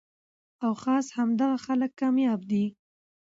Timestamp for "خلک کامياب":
1.65-2.41